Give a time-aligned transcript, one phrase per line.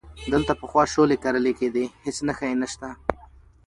[0.33, 2.89] دلته پخوا شولې کرلې کېدې، هیڅ نښه یې نشته،